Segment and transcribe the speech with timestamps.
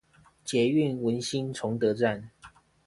[0.43, 2.31] 捷運文心崇德站